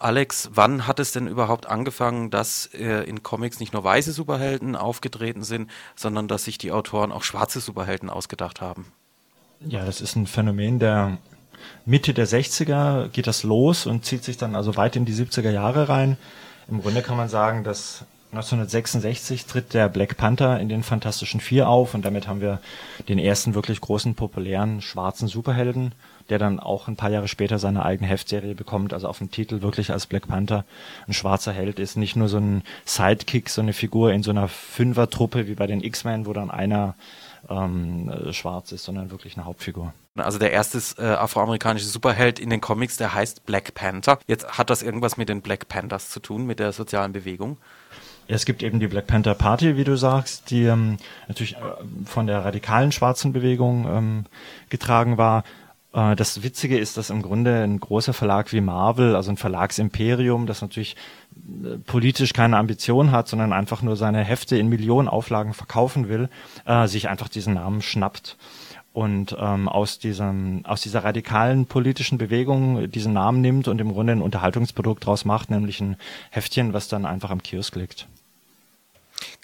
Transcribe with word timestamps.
Alex, 0.00 0.48
wann 0.54 0.86
hat 0.86 0.98
es 0.98 1.12
denn 1.12 1.26
überhaupt 1.26 1.66
angefangen, 1.66 2.30
dass 2.30 2.70
äh, 2.72 3.04
in 3.04 3.22
Comics 3.22 3.60
nicht 3.60 3.74
nur 3.74 3.84
weiße 3.84 4.12
Superhelden 4.12 4.74
aufgetreten 4.74 5.42
sind, 5.42 5.70
sondern 5.94 6.26
dass 6.26 6.44
sich 6.44 6.56
die 6.56 6.72
Autoren 6.72 7.12
auch 7.12 7.22
schwarze 7.22 7.60
Superhelden 7.60 8.08
ausgedacht 8.08 8.62
haben? 8.62 8.86
Ja, 9.60 9.84
das 9.84 10.00
ist 10.00 10.16
ein 10.16 10.26
Phänomen 10.26 10.78
der 10.78 11.18
Mitte 11.84 12.14
der 12.14 12.26
60er 12.26 13.08
geht 13.08 13.26
das 13.26 13.42
los 13.42 13.84
und 13.84 14.06
zieht 14.06 14.24
sich 14.24 14.38
dann 14.38 14.54
also 14.54 14.76
weit 14.76 14.96
in 14.96 15.04
die 15.04 15.12
70er 15.12 15.50
Jahre 15.50 15.90
rein. 15.90 16.16
Im 16.70 16.80
Grunde 16.80 17.02
kann 17.02 17.18
man 17.18 17.28
sagen, 17.28 17.62
dass 17.62 18.04
1966 18.32 19.44
tritt 19.44 19.74
der 19.74 19.88
Black 19.88 20.16
Panther 20.16 20.60
in 20.60 20.68
den 20.68 20.82
Fantastischen 20.82 21.40
Vier 21.40 21.68
auf 21.68 21.94
und 21.94 22.04
damit 22.04 22.28
haben 22.28 22.40
wir 22.40 22.60
den 23.08 23.18
ersten 23.18 23.54
wirklich 23.54 23.80
großen 23.80 24.14
populären 24.14 24.80
schwarzen 24.80 25.26
Superhelden, 25.26 25.92
der 26.30 26.38
dann 26.38 26.60
auch 26.60 26.88
ein 26.88 26.96
paar 26.96 27.10
Jahre 27.10 27.28
später 27.28 27.58
seine 27.58 27.84
eigene 27.84 28.08
Heftserie 28.08 28.54
bekommt, 28.54 28.92
also 28.94 29.08
auf 29.08 29.18
dem 29.18 29.30
Titel 29.30 29.62
wirklich 29.62 29.90
als 29.90 30.06
Black 30.06 30.28
Panther 30.28 30.64
ein 31.06 31.12
schwarzer 31.12 31.52
Held 31.52 31.78
ist, 31.78 31.96
nicht 31.96 32.16
nur 32.16 32.28
so 32.28 32.38
ein 32.38 32.62
Sidekick, 32.84 33.50
so 33.50 33.60
eine 33.60 33.72
Figur 33.72 34.12
in 34.12 34.22
so 34.22 34.30
einer 34.30 34.48
Fünfertruppe 34.48 35.48
wie 35.48 35.54
bei 35.54 35.66
den 35.66 35.82
X-Men, 35.82 36.26
wo 36.26 36.32
dann 36.32 36.50
einer 36.50 36.94
ähm, 37.48 38.12
schwarz 38.30 38.72
ist, 38.72 38.84
sondern 38.84 39.10
wirklich 39.10 39.36
eine 39.36 39.46
Hauptfigur. 39.46 39.92
Also 40.16 40.38
der 40.38 40.52
erste 40.52 40.80
äh, 41.02 41.06
afroamerikanische 41.06 41.86
Superheld 41.86 42.38
in 42.38 42.50
den 42.50 42.60
Comics, 42.60 42.96
der 42.96 43.14
heißt 43.14 43.46
Black 43.46 43.74
Panther. 43.74 44.18
Jetzt 44.26 44.58
hat 44.58 44.70
das 44.70 44.82
irgendwas 44.82 45.16
mit 45.16 45.28
den 45.28 45.40
Black 45.40 45.68
Panthers 45.68 46.10
zu 46.10 46.20
tun, 46.20 46.46
mit 46.46 46.58
der 46.58 46.72
sozialen 46.72 47.12
Bewegung? 47.12 47.58
Es 48.28 48.44
gibt 48.44 48.62
eben 48.62 48.78
die 48.78 48.86
Black 48.86 49.08
Panther 49.08 49.34
Party, 49.34 49.76
wie 49.76 49.84
du 49.84 49.96
sagst, 49.96 50.50
die 50.50 50.64
ähm, 50.64 50.98
natürlich 51.26 51.56
äh, 51.56 51.60
von 52.04 52.26
der 52.26 52.44
radikalen 52.44 52.92
schwarzen 52.92 53.32
Bewegung 53.32 53.86
ähm, 53.88 54.24
getragen 54.68 55.18
war. 55.18 55.42
Äh, 55.92 56.16
das 56.16 56.42
Witzige 56.42 56.78
ist, 56.78 56.96
dass 56.96 57.10
im 57.10 57.22
Grunde 57.22 57.62
ein 57.62 57.80
großer 57.80 58.12
Verlag 58.12 58.52
wie 58.52 58.60
Marvel, 58.60 59.16
also 59.16 59.30
ein 59.30 59.36
Verlagsimperium, 59.36 60.46
das 60.46 60.62
natürlich 60.62 60.96
äh, 61.64 61.78
politisch 61.78 62.32
keine 62.32 62.56
Ambition 62.56 63.10
hat, 63.10 63.28
sondern 63.28 63.52
einfach 63.52 63.82
nur 63.82 63.96
seine 63.96 64.22
Hefte 64.24 64.56
in 64.56 64.68
Millionen 64.68 65.08
Auflagen 65.08 65.54
verkaufen 65.54 66.08
will, 66.08 66.28
äh, 66.64 66.86
sich 66.86 67.08
einfach 67.08 67.28
diesen 67.28 67.54
Namen 67.54 67.82
schnappt 67.82 68.36
und 68.92 69.36
ähm, 69.38 69.68
aus 69.68 69.98
diesem 70.00 70.64
aus 70.66 70.80
dieser 70.80 71.04
radikalen 71.04 71.66
politischen 71.66 72.18
Bewegung 72.18 72.90
diesen 72.90 73.12
Namen 73.12 73.40
nimmt 73.40 73.68
und 73.68 73.80
im 73.80 73.92
Grunde 73.92 74.12
ein 74.12 74.22
Unterhaltungsprodukt 74.22 75.06
draus 75.06 75.24
macht, 75.24 75.50
nämlich 75.50 75.80
ein 75.80 75.96
Heftchen, 76.30 76.72
was 76.72 76.88
dann 76.88 77.06
einfach 77.06 77.30
am 77.30 77.42
Kiosk 77.42 77.76
liegt. 77.76 78.08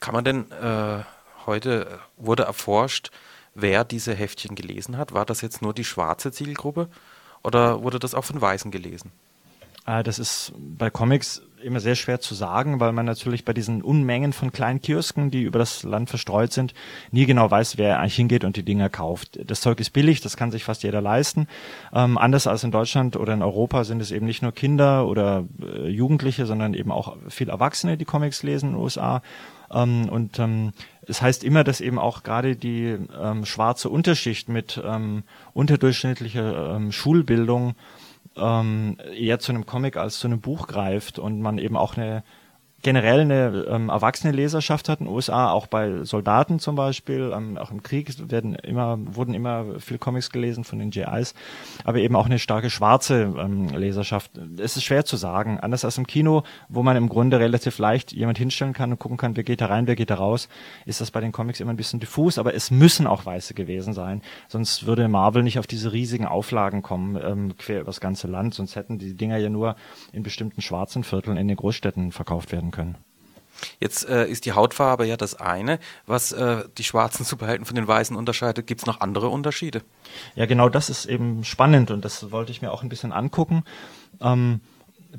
Kann 0.01 0.15
man 0.15 0.25
denn 0.25 0.51
äh, 0.51 1.05
heute 1.47 2.01
wurde 2.17 2.43
erforscht, 2.43 3.11
wer 3.57 3.85
diese 3.85 4.15
Heftchen 4.15 4.55
gelesen 4.55 4.97
hat? 4.97 5.13
War 5.13 5.25
das 5.25 5.41
jetzt 5.41 5.63
nur 5.63 5.75
die 5.75 5.85
schwarze 5.85 6.31
Zielgruppe 6.31 6.89
oder 7.43 7.83
wurde 7.83 7.99
das 7.99 8.15
auch 8.15 8.25
von 8.25 8.41
Weißen 8.41 8.71
gelesen? 8.71 9.11
Äh, 9.87 10.03
das 10.03 10.19
ist 10.19 10.53
bei 10.57 10.91
Comics 10.91 11.43
immer 11.63 11.81
sehr 11.81 11.95
schwer 11.95 12.21
zu 12.21 12.35
sagen, 12.35 12.81
weil 12.81 12.93
man 12.93 13.07
natürlich 13.07 13.45
bei 13.45 13.53
diesen 13.53 13.83
Unmengen 13.83 14.33
von 14.33 14.53
kleinen 14.53 14.81
Kiosken, 14.81 15.31
die 15.31 15.43
über 15.43 15.59
das 15.59 15.83
Land 15.83 16.11
verstreut 16.11 16.53
sind, 16.53 16.75
nie 17.11 17.27
genau 17.27 17.51
weiß, 17.51 17.79
wer 17.79 17.99
eigentlich 17.99 18.17
hingeht 18.17 18.45
und 18.45 18.57
die 18.57 18.63
Dinger 18.63 18.91
kauft. 18.91 19.39
Das 19.51 19.63
Zeug 19.63 19.81
ist 19.81 19.91
billig, 19.91 20.21
das 20.21 20.37
kann 20.37 20.51
sich 20.51 20.65
fast 20.65 20.83
jeder 20.83 21.01
leisten. 21.01 21.49
Ähm, 21.93 22.19
anders 22.19 22.47
als 22.47 22.63
in 22.63 22.71
Deutschland 22.71 23.17
oder 23.17 23.33
in 23.33 23.43
Europa 23.43 23.85
sind 23.85 24.01
es 24.01 24.11
eben 24.11 24.27
nicht 24.27 24.43
nur 24.43 24.53
Kinder 24.53 25.07
oder 25.07 25.45
äh, 25.61 25.89
Jugendliche, 25.89 26.47
sondern 26.47 26.75
eben 26.75 26.93
auch 26.93 27.17
viel 27.29 27.49
Erwachsene, 27.49 27.97
die 27.97 28.05
Comics 28.05 28.43
lesen 28.43 28.71
in 28.71 28.75
den 28.75 28.83
USA. 28.83 29.23
Ähm, 29.73 30.09
und 30.09 30.39
ähm, 30.39 30.73
es 31.03 31.23
heißt 31.23 31.45
immer, 31.45 31.65
dass 31.65 31.81
eben 31.81 31.99
auch 31.99 32.23
gerade 32.23 32.57
die 32.57 32.97
ähm, 33.21 33.45
schwarze 33.45 33.89
Unterschicht 33.89 34.49
mit 34.49 34.81
ähm, 34.85 35.23
unterdurchschnittlicher 35.55 36.77
ähm, 36.77 36.93
Schulbildung 36.93 37.75
ähm, 38.37 38.99
eher 39.17 39.39
zu 39.39 39.53
einem 39.53 39.67
Comic 39.67 39.97
als 39.97 40.19
zu 40.19 40.27
einem 40.27 40.41
Buch 40.41 40.67
greift 40.67 41.19
und 41.19 41.41
man 41.41 41.59
eben 41.59 41.77
auch 41.77 41.97
eine 41.97 42.23
generell 42.83 43.21
eine 43.21 43.67
ähm, 43.69 43.89
erwachsene 43.89 44.33
Leserschaft 44.33 44.89
hat 44.89 45.01
in 45.01 45.07
den 45.07 45.15
USA, 45.15 45.51
auch 45.51 45.67
bei 45.67 46.05
Soldaten 46.05 46.61
zum 46.61 46.77
Beispiel, 46.77 47.33
ähm, 47.35 47.59
auch 47.59 47.73
im 47.73 47.83
Krieg 47.83 48.15
werden 48.31 48.55
immer, 48.55 48.97
wurden 49.17 49.35
immer 49.35 49.81
viel 49.81 49.99
Comics 49.99 50.31
gelesen 50.31 50.63
von 50.63 50.79
den 50.79 50.91
GIs, 50.91 51.35
aber 51.83 51.99
eben 51.99 52.15
auch 52.15 52.27
eine 52.27 52.39
starke 52.39 52.71
schwarze 52.71 53.35
ähm, 53.39 53.71
Leserschaft. 53.71 54.31
Es 54.59 54.77
ist 54.77 54.85
schwer 54.85 55.05
zu 55.05 55.17
sagen, 55.17 55.59
anders 55.59 55.85
als 55.85 55.99
im 55.99 56.07
Kino, 56.07 56.45
wo 56.69 56.85
man 56.85 56.97
im 56.97 57.09
Grunde 57.09 57.41
relativ 57.41 57.79
leicht 57.79 58.13
jemand 58.13 58.39
hinstellen 58.39 58.73
kann 58.73 58.93
und 58.93 59.01
gucken 59.01 59.17
kann, 59.17 59.37
wer 59.37 59.45
geht 59.45 59.63
da 59.63 59.67
rein, 59.67 59.89
wer 59.89 59.97
geht 59.97 60.11
da 60.11 60.15
raus, 60.15 60.49
ist 60.85 61.01
das 61.01 61.11
bei 61.11 61.21
den 61.21 61.33
Comics 61.33 61.59
immer 61.59 61.73
ein 61.73 61.77
bisschen 61.77 61.99
diffus, 61.99 62.39
aber 62.39 62.55
es 62.55 62.71
müssen 62.71 63.09
auch 63.09 63.27
Weiße 63.27 63.55
gewesen 63.55 63.95
sein, 63.95 64.23
sonst 64.47 64.87
würde 64.87 65.09
Marvel 65.09 65.43
nicht 65.43 65.59
auf 65.59 65.67
diese 65.67 65.93
riesigen 65.93 66.27
Auflagen 66.27 66.83
kommen, 66.83 67.19
ähm, 67.21 67.57
quer 67.57 67.81
über 67.81 67.87
das 67.87 68.01
ganze 68.01 68.29
Land, 68.29 68.55
sonst 68.55 68.77
hätten 68.77 68.99
die 68.99 69.15
Dinger 69.15 69.39
ja 69.39 69.49
nur 69.49 69.75
in 70.13 70.23
bestimmten 70.23 70.63
schwarzen 70.63 71.03
Vierteln 71.03 71.37
in 71.37 71.49
den 71.49 71.57
Großstädten 71.57 72.13
verkauft 72.13 72.53
werden 72.53 72.71
können 72.71 72.76
können. 72.77 72.97
Jetzt 73.81 74.07
äh, 74.09 74.27
ist 74.27 74.45
die 74.45 74.53
Hautfarbe 74.53 75.07
ja 75.07 75.17
das 75.17 75.35
eine, 75.35 75.79
was 76.07 76.33
äh, 76.33 76.65
die 76.77 76.85
schwarzen 76.85 77.25
Superhelden 77.25 77.65
von 77.65 77.75
den 77.75 77.89
weißen 77.89 78.15
unterscheidet. 78.15 78.67
Gibt 78.67 78.83
es 78.83 78.87
noch 78.87 79.01
andere 79.01 79.29
Unterschiede? 79.31 79.83
Ja, 80.35 80.47
genau 80.47 80.69
das 80.69 80.91
ist 80.91 81.07
eben 81.07 81.43
spannend 81.43 81.91
und 81.91 82.05
das 82.05 82.31
wollte 82.31 82.53
ich 82.53 82.61
mir 82.61 82.71
auch 82.71 82.83
ein 82.83 82.91
bisschen 82.91 83.13
angucken. 83.13 83.65
Ähm, 84.21 84.61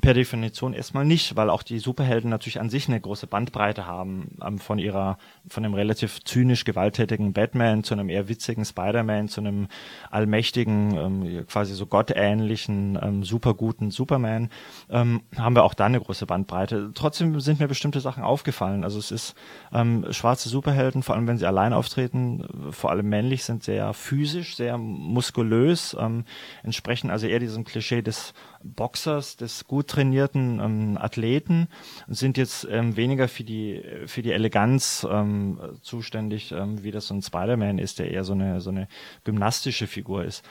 per 0.00 0.14
Definition 0.14 0.74
erstmal 0.74 1.04
nicht, 1.04 1.36
weil 1.36 1.50
auch 1.50 1.62
die 1.62 1.78
Superhelden 1.78 2.30
natürlich 2.30 2.60
an 2.60 2.70
sich 2.70 2.88
eine 2.88 3.00
große 3.00 3.26
Bandbreite 3.26 3.86
haben, 3.86 4.36
ähm, 4.44 4.58
von 4.58 4.78
ihrer, 4.78 5.18
von 5.48 5.64
einem 5.64 5.74
relativ 5.74 6.22
zynisch 6.24 6.64
gewalttätigen 6.64 7.32
Batman 7.32 7.84
zu 7.84 7.94
einem 7.94 8.08
eher 8.08 8.28
witzigen 8.28 8.64
Spider-Man, 8.64 9.28
zu 9.28 9.40
einem 9.40 9.68
allmächtigen, 10.10 10.96
ähm, 10.96 11.46
quasi 11.46 11.74
so 11.74 11.86
gottähnlichen, 11.86 12.98
ähm, 13.02 13.24
superguten 13.24 13.90
Superman, 13.90 14.50
ähm, 14.90 15.22
haben 15.36 15.56
wir 15.56 15.64
auch 15.64 15.74
da 15.74 15.86
eine 15.86 16.00
große 16.00 16.26
Bandbreite. 16.26 16.90
Trotzdem 16.94 17.40
sind 17.40 17.60
mir 17.60 17.68
bestimmte 17.68 18.00
Sachen 18.00 18.22
aufgefallen. 18.22 18.84
Also 18.84 18.98
es 18.98 19.10
ist 19.10 19.34
ähm, 19.72 20.06
schwarze 20.10 20.48
Superhelden, 20.48 21.02
vor 21.02 21.14
allem 21.14 21.26
wenn 21.26 21.38
sie 21.38 21.46
allein 21.46 21.72
auftreten, 21.72 22.44
vor 22.70 22.90
allem 22.90 23.08
männlich, 23.08 23.44
sind 23.44 23.64
sehr 23.64 23.94
physisch, 23.94 24.56
sehr 24.56 24.78
muskulös, 24.78 25.96
ähm, 25.98 26.24
entsprechen 26.62 27.10
also 27.10 27.26
eher 27.26 27.40
diesem 27.40 27.64
Klischee 27.64 28.02
des 28.02 28.34
Boxers, 28.62 29.36
des 29.36 29.66
gut 29.66 29.87
trainierten 29.88 30.60
ähm, 30.60 30.98
Athleten 30.98 31.68
sind 32.06 32.38
jetzt 32.38 32.66
ähm, 32.70 32.96
weniger 32.96 33.28
für 33.28 33.44
die 33.44 33.82
für 34.06 34.22
die 34.22 34.32
Eleganz 34.32 35.06
ähm, 35.10 35.58
zuständig, 35.82 36.52
ähm, 36.52 36.82
wie 36.84 36.92
das 36.92 37.08
so 37.08 37.14
ein 37.14 37.22
Spider-Man 37.22 37.78
ist, 37.78 37.98
der 37.98 38.10
eher 38.10 38.24
so 38.24 38.34
eine 38.34 38.60
so 38.60 38.70
eine 38.70 38.88
gymnastische 39.24 39.86
Figur 39.86 40.24
ist. 40.24 40.44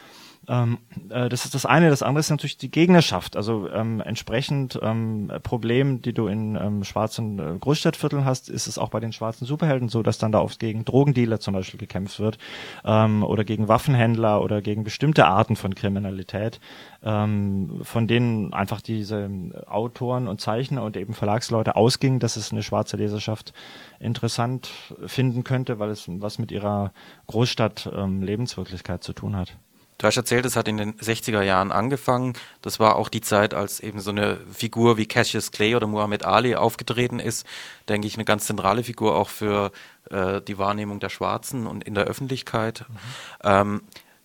Ähm, 0.48 0.78
äh, 1.10 1.30
das 1.30 1.46
ist 1.46 1.56
das 1.56 1.66
eine. 1.66 1.90
Das 1.90 2.04
andere 2.04 2.22
ist 2.22 2.30
natürlich 2.30 2.58
die 2.58 2.72
Gegnerschaft. 2.72 3.36
Also 3.36 3.70
ähm, 3.70 4.02
entsprechend 4.02 4.80
ähm, 4.82 5.32
Problemen, 5.44 6.02
die 6.02 6.14
du 6.14 6.28
in 6.28 6.56
ähm, 6.56 6.84
schwarzen 6.84 7.40
äh, 7.40 7.58
Großstadtvierteln 7.60 8.24
hast, 8.24 8.50
ist 8.50 8.68
es 8.68 8.78
auch 8.78 8.90
bei 8.90 9.00
den 9.00 9.12
schwarzen 9.12 9.46
Superhelden 9.46 9.90
so, 9.90 10.04
dass 10.04 10.18
dann 10.18 10.32
da 10.32 10.40
oft 10.40 10.60
gegen 10.60 10.86
Drogendealer 10.86 11.40
zum 11.40 11.54
Beispiel 11.54 11.80
gekämpft 11.80 12.20
wird 12.20 12.38
ähm, 12.86 13.24
oder 13.24 13.44
gegen 13.44 13.68
Waffenhändler 13.68 14.42
oder 14.42 14.62
gegen 14.62 14.84
bestimmte 14.84 15.26
Arten 15.28 15.56
von 15.56 15.76
Kriminalität, 15.76 16.60
ähm, 17.04 17.82
von 17.84 18.08
denen 18.08 18.54
einfach 18.54 18.82
diese 18.82 19.30
Autoren 19.68 20.28
und 20.28 20.40
Zeichner 20.40 20.84
und 20.84 20.96
eben 20.96 21.14
Verlagsleute 21.14 21.76
ausgingen, 21.76 22.20
dass 22.20 22.38
es 22.38 22.52
eine 22.52 22.64
schwarze 22.64 22.96
Leserschaft 22.98 23.54
interessant 24.00 24.70
finden 25.06 25.44
könnte, 25.44 25.80
weil 25.80 25.90
es 25.90 26.06
was 26.08 26.40
mit 26.40 26.52
ihrer 26.52 26.94
Großstadt 27.28 27.92
ähm, 27.94 28.22
Lebenswirklichkeit 28.22 29.04
zu 29.04 29.14
tun 29.14 29.36
hat. 29.36 29.58
Du 29.98 30.06
hast 30.06 30.16
erzählt, 30.16 30.46
es 30.46 30.56
hat 30.56 30.68
in 30.68 30.78
den 30.78 30.94
60er 30.96 31.42
Jahren 31.42 31.72
angefangen. 31.72 32.34
Das 32.62 32.80
war 32.80 32.98
auch 32.98 33.10
die 33.10 33.22
Zeit, 33.22 33.56
als 33.56 33.80
eben 33.80 34.00
so 34.00 34.12
eine 34.12 34.38
Figur 34.52 34.98
wie 34.98 35.08
Cassius 35.08 35.52
Clay 35.52 35.76
oder 35.76 35.88
Muhammad 35.88 36.24
Ali 36.24 36.56
aufgetreten 36.56 37.20
ist. 37.20 37.48
Denke 37.90 38.08
ich, 38.08 38.16
eine 38.16 38.26
ganz 38.26 38.46
zentrale 38.46 38.84
Figur 38.84 39.16
auch 39.16 39.30
für 39.30 39.72
äh, 40.12 40.40
die 40.42 40.60
Wahrnehmung 40.60 41.00
der 41.00 41.10
Schwarzen 41.10 41.66
und 41.66 41.84
in 41.84 41.96
der 41.96 42.04
Öffentlichkeit. 42.04 42.86
Mhm. 42.88 42.96
Ähm, 43.44 43.82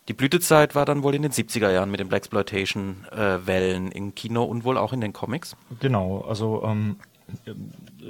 die 0.08 0.14
Blütezeit 0.14 0.74
war 0.74 0.84
dann 0.84 1.02
wohl 1.02 1.14
in 1.14 1.22
den 1.22 1.32
70er 1.32 1.70
Jahren 1.70 1.90
mit 1.90 2.00
den 2.00 2.08
Blaxploitation-Wellen 2.08 3.92
äh, 3.92 3.96
im 3.96 4.14
Kino 4.14 4.42
und 4.44 4.64
wohl 4.64 4.76
auch 4.76 4.92
in 4.92 5.00
den 5.00 5.12
Comics. 5.12 5.56
Genau, 5.80 6.22
also 6.22 6.62
ähm, 6.64 6.96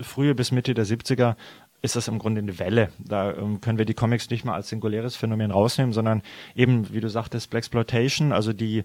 frühe 0.02 0.34
bis 0.34 0.50
Mitte 0.52 0.74
der 0.74 0.86
70er 0.86 1.36
ist 1.82 1.96
das 1.96 2.08
im 2.08 2.18
Grunde 2.18 2.40
eine 2.40 2.58
Welle. 2.58 2.90
Da 2.98 3.32
ähm, 3.34 3.60
können 3.60 3.78
wir 3.78 3.84
die 3.84 3.94
Comics 3.94 4.30
nicht 4.30 4.44
mal 4.44 4.54
als 4.54 4.68
singuläres 4.68 5.16
Phänomen 5.16 5.50
rausnehmen, 5.50 5.92
sondern 5.92 6.22
eben, 6.54 6.92
wie 6.92 7.00
du 7.00 7.10
sagtest, 7.10 7.50
Blaxploitation, 7.50 8.32
also 8.32 8.52
die 8.52 8.84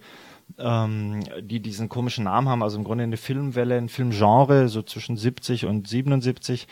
ähm, 0.58 1.24
die 1.42 1.60
diesen 1.60 1.90
komischen 1.90 2.24
Namen 2.24 2.48
haben, 2.50 2.64
also 2.64 2.78
im 2.78 2.84
Grunde 2.84 3.04
eine 3.04 3.18
Filmwelle, 3.18 3.76
ein 3.76 3.90
Filmgenre, 3.90 4.70
so 4.70 4.82
zwischen 4.82 5.18
70 5.18 5.66
und 5.66 5.88
77 5.88 6.68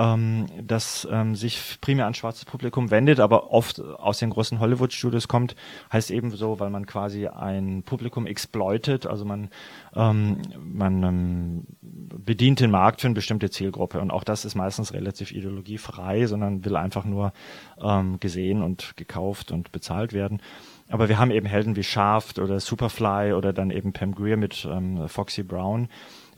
ähm, 0.00 0.46
das 0.66 1.06
ähm, 1.10 1.34
sich 1.34 1.78
primär 1.82 2.06
an 2.06 2.14
schwarzes 2.14 2.46
Publikum 2.46 2.90
wendet, 2.90 3.20
aber 3.20 3.50
oft 3.50 3.80
aus 3.80 4.18
den 4.18 4.30
großen 4.30 4.58
Hollywood-Studios 4.58 5.28
kommt, 5.28 5.54
heißt 5.92 6.10
eben 6.10 6.30
so, 6.30 6.58
weil 6.58 6.70
man 6.70 6.86
quasi 6.86 7.26
ein 7.26 7.82
Publikum 7.82 8.26
exploitet, 8.26 9.06
also 9.06 9.26
man, 9.26 9.50
ähm, 9.94 10.40
man 10.58 11.02
ähm, 11.02 11.64
bedient 11.82 12.60
den 12.60 12.70
Markt 12.70 13.02
für 13.02 13.08
eine 13.08 13.14
bestimmte 13.14 13.50
Zielgruppe 13.50 14.00
und 14.00 14.10
auch 14.10 14.24
das 14.24 14.46
ist 14.46 14.54
meistens 14.54 14.94
relativ 14.94 15.32
ideologiefrei, 15.32 16.26
sondern 16.26 16.64
will 16.64 16.76
einfach 16.76 17.04
nur 17.04 17.34
ähm, 17.82 18.18
gesehen 18.20 18.62
und 18.62 18.96
gekauft 18.96 19.52
und 19.52 19.70
bezahlt 19.70 20.14
werden. 20.14 20.40
aber 20.88 21.10
wir 21.10 21.18
haben 21.18 21.30
eben 21.30 21.46
Helden 21.46 21.76
wie 21.76 21.84
Shaft 21.84 22.38
oder 22.38 22.58
Superfly 22.58 23.34
oder 23.34 23.52
dann 23.52 23.70
eben 23.70 23.92
Pam 23.92 24.14
Greer 24.14 24.38
mit 24.38 24.66
ähm, 24.70 25.08
Foxy 25.08 25.42
Brown. 25.42 25.88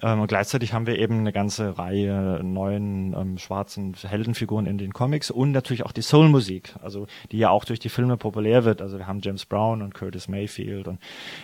Ähm, 0.02 0.20
und 0.20 0.26
gleichzeitig 0.26 0.72
haben 0.72 0.86
wir 0.86 0.98
eben 0.98 1.20
eine 1.20 1.32
ganze 1.32 1.78
Reihe 1.78 2.40
neuen 2.42 3.14
ähm, 3.14 3.38
schwarzen 3.38 3.94
Heldenfiguren 3.94 4.66
in 4.66 4.78
den 4.78 4.92
Comics 4.92 5.30
und 5.30 5.52
natürlich 5.52 5.84
auch 5.86 5.92
die 5.92 6.02
Soul-Musik, 6.02 6.74
also 6.82 7.06
die 7.30 7.38
ja 7.38 7.50
auch 7.50 7.64
durch 7.64 7.78
die 7.78 7.88
Filme 7.88 8.16
populär 8.16 8.64
wird. 8.64 8.82
Also 8.82 8.98
wir 8.98 9.06
haben 9.06 9.20
James 9.22 9.46
Brown 9.46 9.82
und 9.82 9.94
Curtis 9.94 10.28
Mayfield 10.28 10.88
und 10.88 10.98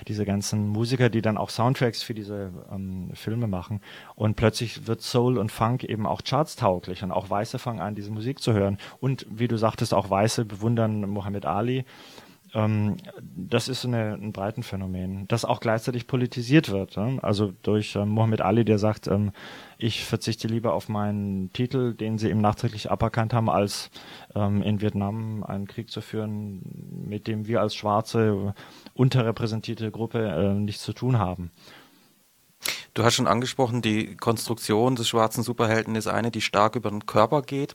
diese 0.09 0.25
ganzen 0.25 0.69
Musiker, 0.69 1.09
die 1.09 1.23
dann 1.23 1.39
auch 1.39 1.51
Soundtracks 1.51 2.03
für 2.03 2.15
diese 2.15 2.51
ähm, 2.73 3.11
Filme 3.15 3.47
machen. 3.47 3.81
Und 4.17 4.37
plötzlich 4.37 4.87
wird 4.87 5.03
Soul 5.03 5.39
und 5.39 5.53
Funk 5.53 5.85
eben 5.85 6.07
auch 6.07 6.23
chartstauglich 6.23 7.03
und 7.03 7.13
auch 7.13 7.31
Weiße 7.31 7.59
fangen 7.59 7.81
an, 7.81 7.95
diese 7.95 8.11
Musik 8.11 8.41
zu 8.41 8.53
hören. 8.53 8.79
Und 9.01 9.27
wie 9.31 9.49
du 9.49 9.57
sagtest, 9.57 9.95
auch 9.95 10.11
Weiße 10.11 10.45
bewundern 10.45 11.01
Muhammad 11.09 11.47
Ali 11.47 11.85
das 12.53 13.69
ist 13.69 13.85
eine, 13.85 14.15
ein 14.15 14.33
Breitenphänomen, 14.33 15.29
das 15.29 15.45
auch 15.45 15.61
gleichzeitig 15.61 16.07
politisiert 16.07 16.71
wird. 16.71 16.97
Ja? 16.97 17.19
Also 17.21 17.53
durch 17.63 17.95
ähm, 17.97 18.09
Muhammad 18.09 18.41
Ali, 18.41 18.65
der 18.65 18.79
sagt, 18.79 19.07
ähm, 19.07 19.33
ich 19.77 20.05
verzichte 20.05 20.49
lieber 20.49 20.73
auf 20.73 20.89
meinen 20.89 21.53
Titel, 21.53 21.95
den 21.95 22.19
sie 22.19 22.31
ihm 22.31 22.41
nachträglich 22.41 22.91
aberkannt 22.91 23.35
haben, 23.35 23.51
als 23.51 23.91
ähm, 24.35 24.63
in 24.63 24.81
Vietnam 24.81 25.45
einen 25.45 25.67
Krieg 25.67 25.91
zu 25.91 26.01
führen, 26.01 26.63
mit 27.07 27.27
dem 27.27 27.47
wir 27.47 27.61
als 27.61 27.75
schwarze, 27.75 28.55
unterrepräsentierte 28.95 29.91
Gruppe 29.91 30.27
äh, 30.27 30.55
nichts 30.55 30.83
zu 30.83 30.93
tun 30.93 31.19
haben. 31.19 31.51
Du 32.95 33.05
hast 33.05 33.15
schon 33.15 33.29
angesprochen, 33.29 33.81
die 33.81 34.17
Konstruktion 34.17 34.97
des 34.97 35.07
schwarzen 35.07 35.45
Superhelden 35.45 35.95
ist 35.95 36.09
eine, 36.09 36.33
die 36.33 36.41
stark 36.41 36.75
über 36.75 36.91
den 36.91 37.07
Körper 37.07 37.43
geht 37.43 37.75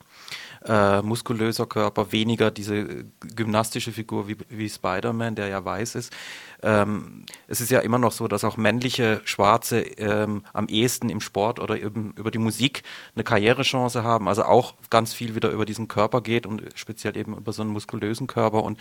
äh, 0.65 1.01
muskulöser 1.01 1.65
Körper, 1.65 2.12
weniger 2.12 2.51
diese 2.51 3.06
gymnastische 3.36 3.92
Figur 3.92 4.27
wie, 4.27 4.38
wie 4.50 4.69
Spider-Man, 4.69 5.36
der 5.36 5.48
ja 5.48 5.63
weiß 5.63 5.95
ist. 5.95 6.13
Ähm, 6.62 7.25
es 7.48 7.60
ist 7.60 7.71
ja 7.71 7.80
immer 7.80 7.98
noch 7.98 8.13
so, 8.13 8.27
dass 8.27 8.44
auch 8.44 8.56
männliche 8.56 9.21
Schwarze 9.25 9.81
ähm, 9.81 10.44
am 10.54 10.68
ehesten 10.68 11.10
im 11.10 11.19
Sport 11.19 11.60
oder 11.60 11.77
eben 11.77 12.13
über 12.15 12.31
die 12.31 12.38
Musik 12.38 12.83
eine 13.15 13.24
Karrierechance 13.24 14.04
haben, 14.04 14.30
also 14.30 14.44
auch 14.44 14.75
ganz 14.89 15.13
viel 15.13 15.36
wieder 15.36 15.50
über 15.50 15.65
diesen 15.65 15.88
Körper 15.89 16.21
geht 16.21 16.45
und 16.45 16.63
speziell 16.75 17.18
eben 17.18 17.36
über 17.36 17.51
so 17.51 17.62
einen 17.62 17.71
muskulösen 17.71 18.27
Körper. 18.27 18.63
Und 18.63 18.80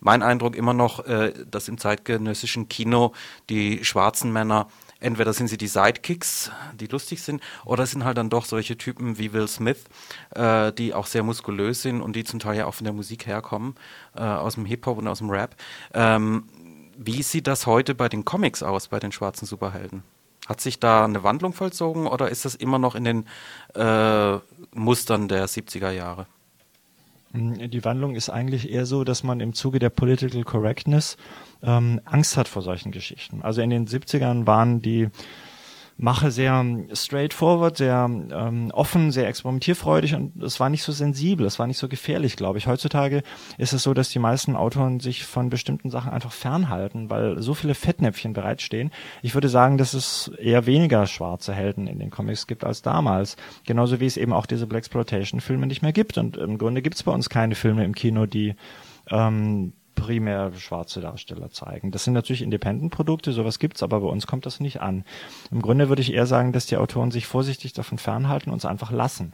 mein 0.00 0.22
Eindruck 0.22 0.54
immer 0.54 0.74
noch, 0.74 1.06
äh, 1.06 1.32
dass 1.50 1.68
im 1.68 1.78
zeitgenössischen 1.78 2.68
Kino 2.68 3.12
die 3.48 3.84
schwarzen 3.84 4.32
Männer 4.32 4.68
entweder 5.02 5.32
sind 5.32 5.48
sie 5.48 5.58
die 5.58 5.66
Sidekicks, 5.66 6.50
die 6.78 6.86
lustig 6.86 7.22
sind, 7.22 7.42
oder 7.64 7.86
sind 7.86 8.04
halt 8.04 8.18
dann 8.18 8.30
doch 8.30 8.44
solche 8.44 8.78
Typen 8.78 9.18
wie 9.18 9.32
Will 9.32 9.48
Smith, 9.48 9.84
äh, 10.34 10.72
die 10.72 10.94
auch 10.94 11.06
sehr 11.06 11.22
muskulös 11.22 11.82
sind 11.82 12.00
und 12.00 12.16
die 12.16 12.24
zum 12.24 12.40
Teil 12.40 12.58
ja 12.58 12.66
auch 12.66 12.74
von 12.74 12.84
der 12.84 12.92
Musik 12.92 13.26
herkommen, 13.26 13.74
äh, 14.16 14.22
aus 14.22 14.54
dem 14.54 14.64
Hip-Hop 14.64 14.98
und 14.98 15.08
aus 15.08 15.18
dem 15.18 15.30
Rap. 15.30 15.56
Ähm, 15.92 16.44
wie 16.96 17.22
sieht 17.22 17.46
das 17.46 17.66
heute 17.66 17.94
bei 17.94 18.08
den 18.08 18.24
Comics 18.24 18.62
aus, 18.62 18.88
bei 18.88 18.98
den 18.98 19.12
schwarzen 19.12 19.46
Superhelden? 19.46 20.02
Hat 20.48 20.60
sich 20.60 20.80
da 20.80 21.04
eine 21.04 21.22
Wandlung 21.22 21.52
vollzogen 21.52 22.06
oder 22.06 22.28
ist 22.28 22.44
das 22.44 22.54
immer 22.54 22.78
noch 22.78 22.94
in 22.94 23.04
den 23.04 23.26
äh, 23.74 24.38
Mustern 24.74 25.28
der 25.28 25.48
70er 25.48 25.90
Jahre? 25.90 26.26
Die 27.34 27.84
Wandlung 27.84 28.14
ist 28.14 28.28
eigentlich 28.28 28.70
eher 28.70 28.84
so, 28.84 29.04
dass 29.04 29.22
man 29.22 29.40
im 29.40 29.54
Zuge 29.54 29.78
der 29.78 29.88
Political 29.88 30.44
Correctness 30.44 31.16
ähm, 31.62 32.00
Angst 32.04 32.36
hat 32.36 32.46
vor 32.46 32.60
solchen 32.60 32.92
Geschichten. 32.92 33.40
Also 33.42 33.62
in 33.62 33.70
den 33.70 33.86
70ern 33.86 34.46
waren 34.46 34.82
die 34.82 35.08
Mache 35.96 36.30
sehr 36.30 36.64
straightforward, 36.92 37.76
sehr 37.76 38.08
ähm, 38.08 38.70
offen, 38.72 39.12
sehr 39.12 39.28
experimentierfreudig 39.28 40.14
und 40.14 40.42
es 40.42 40.58
war 40.58 40.68
nicht 40.68 40.82
so 40.82 40.92
sensibel, 40.92 41.46
es 41.46 41.58
war 41.58 41.66
nicht 41.66 41.78
so 41.78 41.88
gefährlich, 41.88 42.36
glaube 42.36 42.58
ich. 42.58 42.66
Heutzutage 42.66 43.22
ist 43.58 43.72
es 43.72 43.82
so, 43.82 43.94
dass 43.94 44.10
die 44.10 44.18
meisten 44.18 44.56
Autoren 44.56 45.00
sich 45.00 45.24
von 45.24 45.50
bestimmten 45.50 45.90
Sachen 45.90 46.10
einfach 46.10 46.32
fernhalten, 46.32 47.10
weil 47.10 47.40
so 47.42 47.54
viele 47.54 47.74
Fettnäpfchen 47.74 48.32
bereitstehen. 48.32 48.90
Ich 49.22 49.34
würde 49.34 49.48
sagen, 49.48 49.78
dass 49.78 49.94
es 49.94 50.32
eher 50.38 50.66
weniger 50.66 51.06
schwarze 51.06 51.52
Helden 51.54 51.86
in 51.86 51.98
den 51.98 52.10
Comics 52.10 52.46
gibt 52.46 52.64
als 52.64 52.82
damals. 52.82 53.36
Genauso 53.64 54.00
wie 54.00 54.06
es 54.06 54.16
eben 54.16 54.32
auch 54.32 54.46
diese 54.46 54.66
Blaxploitation-Filme 54.66 55.66
nicht 55.66 55.82
mehr 55.82 55.92
gibt. 55.92 56.18
Und 56.18 56.36
im 56.36 56.58
Grunde 56.58 56.82
gibt 56.82 56.96
es 56.96 57.02
bei 57.02 57.12
uns 57.12 57.28
keine 57.28 57.54
Filme 57.54 57.84
im 57.84 57.94
Kino, 57.94 58.26
die 58.26 58.54
ähm, 59.10 59.72
primär 59.94 60.52
schwarze 60.54 61.00
Darsteller 61.00 61.50
zeigen. 61.50 61.90
Das 61.90 62.04
sind 62.04 62.14
natürlich 62.14 62.42
Independent-Produkte, 62.42 63.32
sowas 63.32 63.58
gibt's, 63.58 63.82
aber 63.82 64.00
bei 64.00 64.06
uns 64.06 64.26
kommt 64.26 64.46
das 64.46 64.60
nicht 64.60 64.80
an. 64.80 65.04
Im 65.50 65.62
Grunde 65.62 65.88
würde 65.88 66.02
ich 66.02 66.12
eher 66.12 66.26
sagen, 66.26 66.52
dass 66.52 66.66
die 66.66 66.76
Autoren 66.76 67.10
sich 67.10 67.26
vorsichtig 67.26 67.72
davon 67.72 67.98
fernhalten 67.98 68.50
und 68.50 68.58
es 68.58 68.64
einfach 68.64 68.90
lassen. 68.90 69.32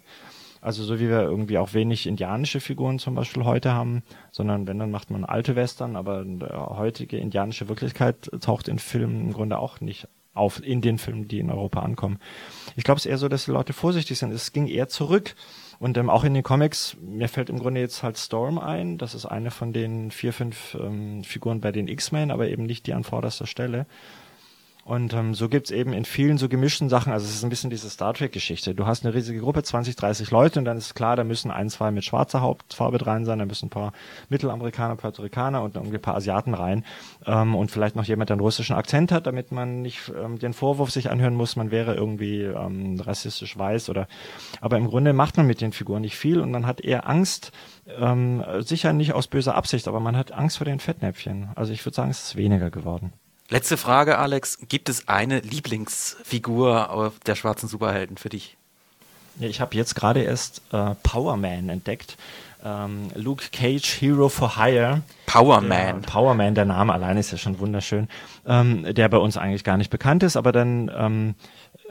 Also 0.60 0.82
so 0.82 0.98
wie 0.98 1.08
wir 1.08 1.22
irgendwie 1.22 1.58
auch 1.58 1.72
wenig 1.72 2.06
indianische 2.06 2.60
Figuren 2.60 2.98
zum 2.98 3.14
Beispiel 3.14 3.44
heute 3.44 3.72
haben, 3.72 4.02
sondern 4.32 4.66
wenn, 4.66 4.78
dann 4.78 4.90
macht 4.90 5.10
man 5.10 5.24
alte 5.24 5.54
Western, 5.54 5.94
aber 5.94 6.24
heutige 6.76 7.16
indianische 7.16 7.68
Wirklichkeit 7.68 8.30
taucht 8.40 8.66
in 8.68 8.78
Filmen 8.78 9.20
im 9.20 9.32
Grunde 9.32 9.58
auch 9.58 9.80
nicht 9.80 10.08
auf, 10.38 10.62
in 10.62 10.80
den 10.80 10.98
Filmen, 10.98 11.28
die 11.28 11.40
in 11.40 11.50
Europa 11.50 11.80
ankommen. 11.80 12.18
Ich 12.76 12.84
glaube 12.84 12.98
es 12.98 13.06
ist 13.06 13.10
eher 13.10 13.18
so, 13.18 13.28
dass 13.28 13.44
die 13.44 13.50
Leute 13.50 13.72
vorsichtig 13.72 14.18
sind. 14.18 14.32
Es 14.32 14.52
ging 14.52 14.66
eher 14.66 14.88
zurück. 14.88 15.34
Und 15.78 15.96
ähm, 15.96 16.10
auch 16.10 16.24
in 16.24 16.34
den 16.34 16.42
Comics, 16.42 16.96
mir 17.00 17.28
fällt 17.28 17.50
im 17.50 17.60
Grunde 17.60 17.80
jetzt 17.80 18.02
halt 18.02 18.18
Storm 18.18 18.58
ein. 18.58 18.98
Das 18.98 19.14
ist 19.14 19.26
eine 19.26 19.50
von 19.50 19.72
den 19.72 20.10
vier, 20.10 20.32
fünf 20.32 20.76
ähm, 20.80 21.22
Figuren 21.22 21.60
bei 21.60 21.70
den 21.70 21.86
X-Men, 21.86 22.30
aber 22.30 22.48
eben 22.48 22.64
nicht 22.64 22.86
die 22.86 22.94
an 22.94 23.04
vorderster 23.04 23.46
Stelle. 23.46 23.86
Und 24.88 25.12
ähm, 25.12 25.34
so 25.34 25.50
gibt's 25.50 25.70
eben 25.70 25.92
in 25.92 26.06
vielen 26.06 26.38
so 26.38 26.48
gemischten 26.48 26.88
Sachen, 26.88 27.12
also 27.12 27.26
es 27.26 27.34
ist 27.34 27.42
ein 27.42 27.50
bisschen 27.50 27.68
diese 27.68 27.90
Star 27.90 28.14
Trek-Geschichte. 28.14 28.74
Du 28.74 28.86
hast 28.86 29.04
eine 29.04 29.12
riesige 29.12 29.38
Gruppe, 29.38 29.62
20, 29.62 29.96
30 29.96 30.30
Leute 30.30 30.58
und 30.58 30.64
dann 30.64 30.78
ist 30.78 30.94
klar, 30.94 31.14
da 31.14 31.24
müssen 31.24 31.50
ein, 31.50 31.68
zwei 31.68 31.90
mit 31.90 32.06
schwarzer 32.06 32.40
Hauptfarbe 32.40 33.06
rein 33.06 33.26
sein, 33.26 33.38
da 33.38 33.44
müssen 33.44 33.66
ein 33.66 33.70
paar 33.70 33.92
Mittelamerikaner, 34.30 34.96
Puerto 34.96 35.20
Ricaner 35.20 35.62
und 35.62 35.76
ein 35.76 36.00
paar 36.00 36.14
Asiaten 36.14 36.54
rein. 36.54 36.86
Ähm, 37.26 37.54
und 37.54 37.70
vielleicht 37.70 37.96
noch 37.96 38.04
jemand, 38.04 38.30
der 38.30 38.36
einen 38.36 38.40
russischen 38.40 38.76
Akzent 38.76 39.12
hat, 39.12 39.26
damit 39.26 39.52
man 39.52 39.82
nicht 39.82 40.10
ähm, 40.18 40.38
den 40.38 40.54
Vorwurf 40.54 40.90
sich 40.90 41.10
anhören 41.10 41.34
muss, 41.34 41.54
man 41.54 41.70
wäre 41.70 41.94
irgendwie 41.94 42.44
ähm, 42.44 42.98
rassistisch 42.98 43.58
weiß 43.58 43.90
oder 43.90 44.08
aber 44.62 44.78
im 44.78 44.86
Grunde 44.86 45.12
macht 45.12 45.36
man 45.36 45.46
mit 45.46 45.60
den 45.60 45.72
Figuren 45.72 46.00
nicht 46.00 46.16
viel 46.16 46.40
und 46.40 46.50
man 46.50 46.66
hat 46.66 46.80
eher 46.80 47.06
Angst, 47.06 47.52
ähm, 48.00 48.42
sicher 48.60 48.94
nicht 48.94 49.12
aus 49.12 49.26
böser 49.26 49.54
Absicht, 49.54 49.86
aber 49.86 50.00
man 50.00 50.16
hat 50.16 50.32
Angst 50.32 50.56
vor 50.56 50.64
den 50.64 50.80
Fettnäpfchen. 50.80 51.50
Also 51.56 51.74
ich 51.74 51.84
würde 51.84 51.96
sagen, 51.96 52.10
es 52.10 52.28
ist 52.28 52.36
weniger 52.36 52.70
geworden. 52.70 53.12
Letzte 53.50 53.78
Frage, 53.78 54.18
Alex. 54.18 54.58
Gibt 54.68 54.90
es 54.90 55.08
eine 55.08 55.40
Lieblingsfigur 55.40 57.12
der 57.24 57.34
schwarzen 57.34 57.66
Superhelden 57.66 58.18
für 58.18 58.28
dich? 58.28 58.58
Ich 59.40 59.60
habe 59.60 59.74
jetzt 59.74 59.94
gerade 59.94 60.22
erst 60.22 60.60
äh, 60.72 60.94
Power 61.02 61.36
Man 61.38 61.70
entdeckt. 61.70 62.18
Ähm, 62.64 63.08
Luke 63.14 63.44
Cage, 63.52 64.00
Hero 64.00 64.28
for 64.28 64.56
Hire. 64.56 65.02
Power 65.26 65.60
Man. 65.60 66.02
Power 66.02 66.34
Man, 66.34 66.54
der 66.54 66.64
Name 66.64 66.92
allein 66.92 67.16
ist 67.16 67.30
ja 67.30 67.38
schon 67.38 67.58
wunderschön. 67.58 68.08
Ähm, 68.46 68.94
der 68.94 69.08
bei 69.08 69.18
uns 69.18 69.36
eigentlich 69.36 69.64
gar 69.64 69.76
nicht 69.76 69.90
bekannt 69.90 70.22
ist, 70.22 70.36
aber 70.36 70.52
dann 70.52 70.90
ähm, 70.96 71.34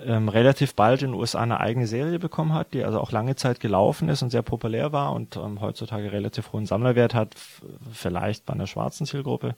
ähm, 0.06 0.30
relativ 0.30 0.76
bald 0.76 1.02
in 1.02 1.12
den 1.12 1.20
USA 1.20 1.42
eine 1.42 1.60
eigene 1.60 1.88
Serie 1.88 2.20
bekommen 2.20 2.54
hat, 2.54 2.74
die 2.74 2.84
also 2.84 3.00
auch 3.00 3.12
lange 3.12 3.36
Zeit 3.36 3.60
gelaufen 3.60 4.10
ist 4.10 4.22
und 4.22 4.30
sehr 4.30 4.42
populär 4.42 4.92
war 4.92 5.14
und 5.14 5.38
ähm, 5.38 5.62
heutzutage 5.62 6.12
relativ 6.12 6.52
hohen 6.54 6.66
Sammlerwert 6.66 7.14
hat, 7.14 7.36
vielleicht 7.92 8.46
bei 8.46 8.54
einer 8.54 8.68
schwarzen 8.68 9.06
Zielgruppe 9.06 9.56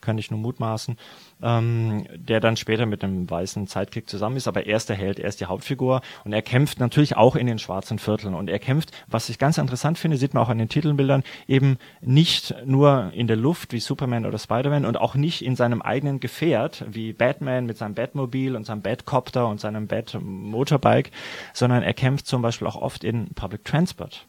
kann 0.00 0.18
ich 0.18 0.30
nur 0.30 0.40
mutmaßen, 0.40 0.96
ähm, 1.42 2.06
der 2.14 2.40
dann 2.40 2.56
später 2.56 2.86
mit 2.86 3.02
einem 3.02 3.28
weißen 3.28 3.66
Sidekick 3.66 4.08
zusammen 4.08 4.36
ist, 4.36 4.48
aber 4.48 4.66
er 4.66 4.76
ist 4.76 4.88
der 4.88 4.96
Held, 4.96 5.18
er 5.18 5.28
ist 5.28 5.40
die 5.40 5.46
Hauptfigur 5.46 6.00
und 6.24 6.32
er 6.32 6.42
kämpft 6.42 6.80
natürlich 6.80 7.16
auch 7.16 7.36
in 7.36 7.46
den 7.46 7.58
schwarzen 7.58 7.98
Vierteln 7.98 8.34
und 8.34 8.48
er 8.48 8.58
kämpft, 8.58 8.92
was 9.08 9.28
ich 9.28 9.38
ganz 9.38 9.58
interessant 9.58 9.98
finde, 9.98 10.16
sieht 10.16 10.34
man 10.34 10.42
auch 10.42 10.45
an 10.48 10.58
den 10.58 10.68
Titelbildern, 10.68 11.22
eben 11.48 11.78
nicht 12.00 12.54
nur 12.64 13.10
in 13.14 13.26
der 13.26 13.36
Luft 13.36 13.72
wie 13.72 13.80
Superman 13.80 14.26
oder 14.26 14.38
Spider-Man 14.38 14.84
und 14.84 14.96
auch 14.96 15.14
nicht 15.14 15.44
in 15.44 15.56
seinem 15.56 15.82
eigenen 15.82 16.20
Gefährt 16.20 16.84
wie 16.88 17.12
Batman 17.12 17.66
mit 17.66 17.78
seinem 17.78 17.94
Batmobil 17.94 18.56
und 18.56 18.64
seinem 18.64 18.82
Batcopter 18.82 19.48
und 19.48 19.60
seinem 19.60 19.86
Bat-Motorbike, 19.86 21.10
sondern 21.52 21.82
er 21.82 21.94
kämpft 21.94 22.26
zum 22.26 22.42
Beispiel 22.42 22.66
auch 22.66 22.76
oft 22.76 23.04
in 23.04 23.34
Public 23.34 23.64
Transport. 23.64 24.26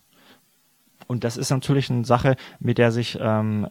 Und 1.07 1.23
das 1.23 1.37
ist 1.37 1.49
natürlich 1.49 1.89
eine 1.89 2.05
Sache, 2.05 2.35
mit 2.59 2.77
der 2.77 2.91
sich 2.91 3.17
ähm, 3.19 3.67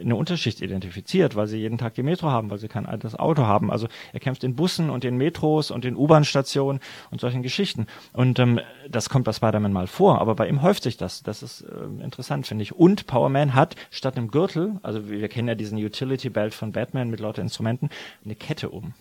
eine 0.00 0.16
Unterschicht 0.16 0.60
identifiziert, 0.60 1.36
weil 1.36 1.46
sie 1.46 1.58
jeden 1.58 1.78
Tag 1.78 1.94
die 1.94 2.02
Metro 2.02 2.28
haben, 2.28 2.50
weil 2.50 2.58
sie 2.58 2.68
kein 2.68 2.86
altes 2.86 3.18
Auto 3.18 3.44
haben. 3.44 3.70
Also 3.70 3.86
er 4.12 4.20
kämpft 4.20 4.44
in 4.44 4.56
Bussen 4.56 4.90
und 4.90 5.04
in 5.04 5.16
Metros 5.16 5.70
und 5.70 5.84
in 5.84 5.96
U-Bahn-Stationen 5.96 6.80
und 7.10 7.20
solchen 7.20 7.42
Geschichten. 7.42 7.86
Und 8.12 8.38
ähm, 8.38 8.60
das 8.88 9.08
kommt 9.08 9.24
bei 9.24 9.32
Spider-Man 9.32 9.72
mal 9.72 9.86
vor, 9.86 10.20
aber 10.20 10.34
bei 10.34 10.48
ihm 10.48 10.62
häuft 10.62 10.82
sich 10.82 10.96
das. 10.96 11.22
Das 11.22 11.42
ist 11.42 11.62
äh, 11.62 12.02
interessant, 12.02 12.46
finde 12.46 12.62
ich. 12.62 12.74
Und 12.74 13.06
Power 13.06 13.28
Man 13.28 13.54
hat 13.54 13.76
statt 13.90 14.16
einem 14.16 14.30
Gürtel, 14.30 14.78
also 14.82 15.08
wir 15.08 15.28
kennen 15.28 15.48
ja 15.48 15.54
diesen 15.54 15.78
Utility 15.78 16.28
Belt 16.28 16.54
von 16.54 16.72
Batman 16.72 17.10
mit 17.10 17.20
lauter 17.20 17.42
Instrumenten, 17.42 17.88
eine 18.24 18.34
Kette 18.34 18.70
um 18.70 18.94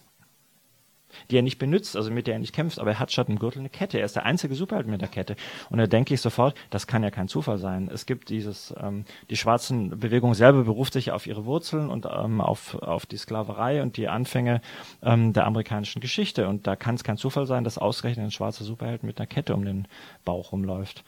die 1.30 1.38
er 1.38 1.42
nicht 1.42 1.60
benutzt, 1.60 1.96
also 1.96 2.12
mit 2.12 2.28
der 2.28 2.36
er 2.36 2.40
nicht 2.40 2.54
kämpft, 2.54 2.80
aber 2.80 2.92
er 2.92 3.00
hat 3.00 3.12
statt 3.12 3.28
einem 3.28 3.40
Gürtel 3.40 3.60
eine 3.60 3.70
Kette. 3.70 4.00
Er 4.00 4.06
ist 4.06 4.16
der 4.16 4.26
einzige 4.26 4.56
Superheld 4.56 4.88
mit 4.88 5.02
der 5.02 5.08
Kette. 5.08 5.36
Und 5.70 5.78
da 5.78 5.88
denke 5.88 6.14
ich 6.14 6.22
sofort, 6.22 6.56
das 6.70 6.88
kann 6.88 7.04
ja 7.04 7.12
kein 7.12 7.28
Zufall 7.28 7.58
sein. 7.58 7.90
Es 7.94 8.06
gibt 8.06 8.30
dieses, 8.30 8.74
ähm, 8.82 9.06
die 9.30 9.38
schwarzen 9.38 10.00
Bewegung 10.00 10.34
selber 10.34 10.64
beruft 10.64 10.94
sich 10.94 11.12
auf 11.12 11.28
ihre 11.28 11.46
Wurzeln 11.46 11.90
und 11.90 12.06
ähm, 12.06 12.42
auf, 12.42 12.76
auf 12.76 13.06
die 13.06 13.18
Sklaverei 13.18 13.82
und 13.82 13.98
die 13.98 14.08
Anfänge 14.08 14.62
ähm, 15.04 15.34
der 15.34 15.46
amerikanischen 15.46 16.02
Geschichte. 16.02 16.48
Und 16.48 16.68
da 16.68 16.76
kann 16.76 16.96
es 16.96 17.04
kein 17.04 17.18
Zufall 17.18 17.46
sein, 17.46 17.64
dass 17.64 17.78
ausgerechnet 17.78 18.26
ein 18.26 18.32
schwarzer 18.32 18.64
Superheld 18.64 19.04
mit 19.04 19.20
einer 19.20 19.28
Kette 19.28 19.54
um 19.54 19.66
den 19.66 19.88
Bauch 20.26 20.52
rumläuft. 20.52 21.04